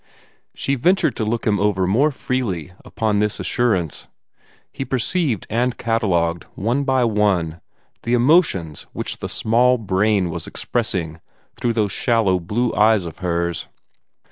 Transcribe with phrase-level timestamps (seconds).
[0.55, 4.07] She ventured to look him over more freely, upon this assurance.
[4.71, 7.61] He perceived and catalogued, one by one,
[8.01, 11.21] the emotions which the small brain was expressing
[11.53, 13.67] through those shallow blue eyes of hers.